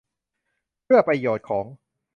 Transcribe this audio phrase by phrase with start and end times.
[0.83, 1.65] เพื่อประโยชน์ของ